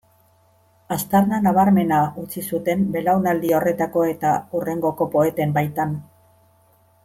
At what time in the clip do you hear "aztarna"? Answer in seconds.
0.95-1.39